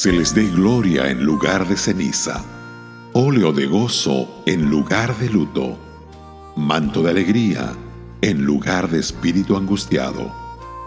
[0.00, 2.42] se les dé gloria en lugar de ceniza,
[3.12, 5.76] óleo de gozo en lugar de luto,
[6.56, 7.74] manto de alegría
[8.22, 10.32] en lugar de espíritu angustiado.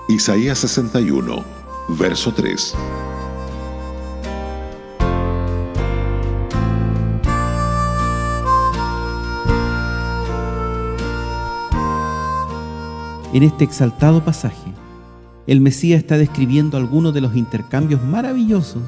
[0.09, 1.43] Isaías 61,
[1.89, 2.73] verso 3.
[13.33, 14.73] En este exaltado pasaje,
[15.45, 18.81] el Mesías está describiendo algunos de los intercambios maravillosos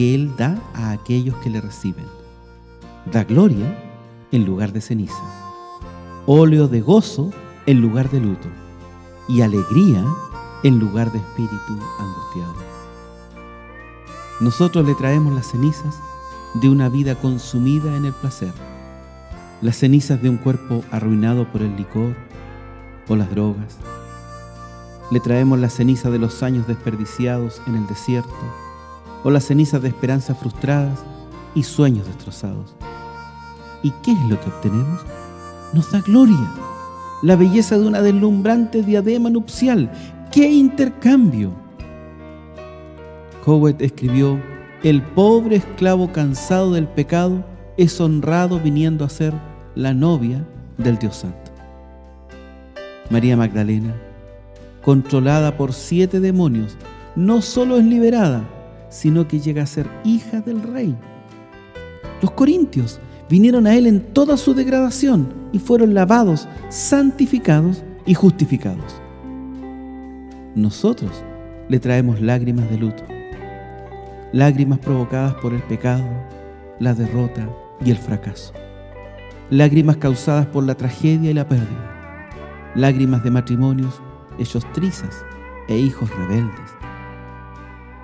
[0.00, 2.06] que Él da a aquellos que le reciben.
[3.12, 3.66] Da gloria
[4.32, 5.22] en lugar de ceniza,
[6.24, 7.30] óleo de gozo
[7.66, 8.48] en lugar de luto
[9.28, 10.02] y alegría
[10.62, 12.54] en lugar de espíritu angustiado.
[14.40, 15.94] Nosotros le traemos las cenizas
[16.54, 18.54] de una vida consumida en el placer,
[19.60, 22.14] las cenizas de un cuerpo arruinado por el licor,
[23.06, 23.76] o las drogas.
[25.10, 28.69] Le traemos la ceniza de los años desperdiciados en el desierto
[29.24, 30.98] o las cenizas de esperanzas frustradas
[31.54, 32.74] y sueños destrozados.
[33.82, 35.00] ¿Y qué es lo que obtenemos?
[35.72, 36.50] Nos da gloria,
[37.22, 39.90] la belleza de una deslumbrante diadema nupcial.
[40.30, 41.52] ¡Qué intercambio!
[43.44, 44.38] Howard escribió,
[44.82, 47.44] el pobre esclavo cansado del pecado
[47.76, 49.32] es honrado viniendo a ser
[49.74, 50.46] la novia
[50.78, 51.50] del Dios Santo.
[53.10, 53.94] María Magdalena,
[54.82, 56.76] controlada por siete demonios,
[57.16, 58.44] no solo es liberada,
[58.90, 60.94] sino que llega a ser hija del rey.
[62.20, 69.00] Los corintios vinieron a él en toda su degradación y fueron lavados, santificados y justificados.
[70.54, 71.24] Nosotros
[71.70, 73.04] le traemos lágrimas de luto,
[74.32, 76.04] lágrimas provocadas por el pecado,
[76.78, 77.48] la derrota
[77.82, 78.52] y el fracaso,
[79.48, 81.90] lágrimas causadas por la tragedia y la pérdida
[82.74, 84.00] lágrimas de matrimonios
[84.38, 85.24] hechos trizas
[85.68, 86.79] e hijos rebeldes.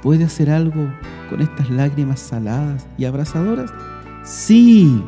[0.07, 0.89] ¿Puede hacer algo
[1.29, 3.73] con estas lágrimas saladas y abrasadoras?
[4.23, 5.03] Sí,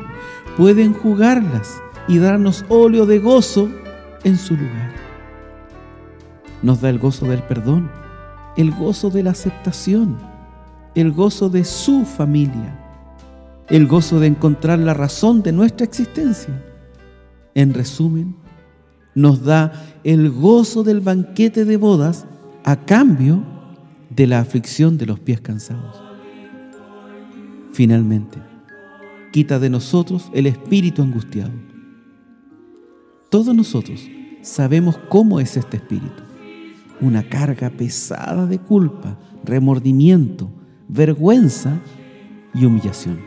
[0.57, 3.69] puede enjugarlas y darnos óleo de gozo
[4.25, 4.91] en su lugar.
[6.63, 7.89] Nos da el gozo del perdón,
[8.57, 10.17] el gozo de la aceptación,
[10.95, 12.77] el gozo de su familia,
[13.69, 16.61] el gozo de encontrar la razón de nuestra existencia.
[17.55, 18.35] En resumen,
[19.15, 19.71] nos da
[20.03, 22.25] el gozo del banquete de bodas
[22.65, 23.58] a cambio
[24.19, 26.03] de la aflicción de los pies cansados.
[27.71, 28.37] Finalmente,
[29.31, 31.53] quita de nosotros el espíritu angustiado.
[33.29, 34.05] Todos nosotros
[34.41, 36.21] sabemos cómo es este espíritu.
[36.99, 40.51] Una carga pesada de culpa, remordimiento,
[40.89, 41.79] vergüenza
[42.53, 43.21] y humillación.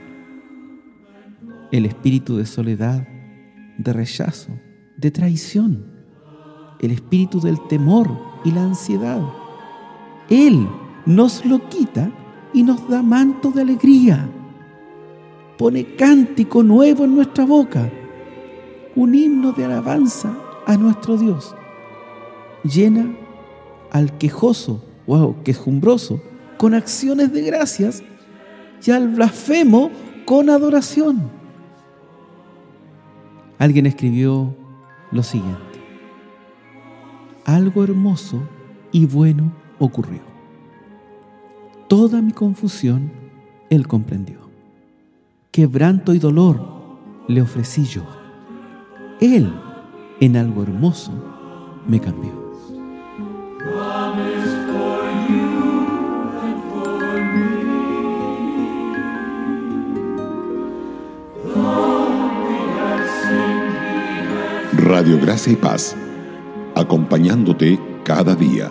[1.71, 3.09] El espíritu de soledad,
[3.79, 4.53] de rechazo,
[4.99, 5.87] de traición,
[6.81, 8.11] el espíritu del temor
[8.45, 9.23] y la ansiedad.
[10.29, 10.69] Él
[11.07, 12.11] nos lo quita
[12.53, 14.29] y nos da manto de alegría.
[15.59, 17.91] Pone cántico nuevo en nuestra boca,
[18.97, 20.37] un himno de alabanza
[20.67, 21.55] a nuestro Dios.
[22.65, 23.15] Llena
[23.91, 26.21] al quejoso o quejumbroso
[26.57, 28.03] con acciones de gracias
[28.85, 29.91] y al blasfemo
[30.25, 31.31] con adoración.
[33.59, 34.55] Alguien escribió
[35.11, 35.61] lo siguiente.
[37.45, 38.43] Algo hermoso
[38.91, 40.32] y bueno ocurrió.
[41.93, 43.13] Toda mi confusión
[43.69, 44.39] él comprendió.
[45.51, 46.59] Quebranto y dolor
[47.29, 48.01] le ofrecí yo.
[49.21, 49.53] Él
[50.19, 51.13] en algo hermoso
[51.87, 52.33] me cambió.
[64.79, 65.95] Radio Gracia y Paz,
[66.75, 68.71] acompañándote cada día.